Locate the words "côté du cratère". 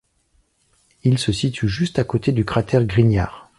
2.03-2.83